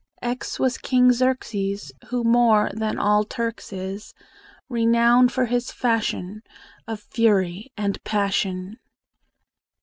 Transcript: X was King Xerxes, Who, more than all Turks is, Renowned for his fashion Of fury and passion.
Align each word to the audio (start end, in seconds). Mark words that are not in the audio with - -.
X 0.23 0.57
was 0.59 0.79
King 0.79 1.11
Xerxes, 1.11 1.91
Who, 2.07 2.23
more 2.23 2.71
than 2.73 2.97
all 2.97 3.23
Turks 3.23 3.71
is, 3.71 4.15
Renowned 4.67 5.31
for 5.31 5.45
his 5.45 5.71
fashion 5.71 6.41
Of 6.87 7.01
fury 7.01 7.71
and 7.77 8.03
passion. 8.03 8.79